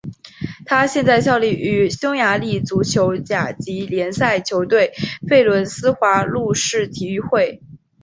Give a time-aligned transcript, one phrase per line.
[0.65, 4.93] 他现在效力于匈牙利足球甲级联赛球队
[5.29, 7.61] 费伦斯华路士体育会。